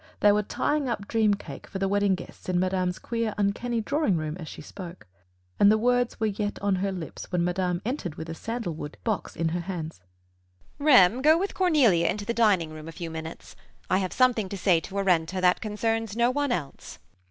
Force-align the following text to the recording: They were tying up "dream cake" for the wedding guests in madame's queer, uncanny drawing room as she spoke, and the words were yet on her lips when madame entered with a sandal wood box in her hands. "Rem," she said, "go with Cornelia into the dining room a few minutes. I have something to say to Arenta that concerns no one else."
They 0.21 0.31
were 0.31 0.41
tying 0.41 0.89
up 0.89 1.07
"dream 1.07 1.35
cake" 1.35 1.67
for 1.67 1.77
the 1.77 1.87
wedding 1.87 2.15
guests 2.15 2.49
in 2.49 2.59
madame's 2.59 2.97
queer, 2.97 3.35
uncanny 3.37 3.81
drawing 3.81 4.17
room 4.17 4.35
as 4.39 4.47
she 4.47 4.63
spoke, 4.63 5.05
and 5.59 5.71
the 5.71 5.77
words 5.77 6.19
were 6.19 6.25
yet 6.25 6.57
on 6.59 6.73
her 6.77 6.91
lips 6.91 7.31
when 7.31 7.43
madame 7.43 7.83
entered 7.85 8.15
with 8.15 8.27
a 8.27 8.33
sandal 8.33 8.73
wood 8.73 8.97
box 9.03 9.35
in 9.35 9.49
her 9.49 9.59
hands. 9.59 10.01
"Rem," 10.79 11.11
she 11.11 11.15
said, 11.17 11.23
"go 11.25 11.37
with 11.37 11.53
Cornelia 11.53 12.07
into 12.07 12.25
the 12.25 12.33
dining 12.33 12.71
room 12.71 12.87
a 12.87 12.91
few 12.91 13.11
minutes. 13.11 13.55
I 13.91 13.99
have 13.99 14.11
something 14.11 14.49
to 14.49 14.57
say 14.57 14.79
to 14.79 14.95
Arenta 14.97 15.39
that 15.39 15.61
concerns 15.61 16.15
no 16.15 16.31
one 16.31 16.51
else." 16.51 16.97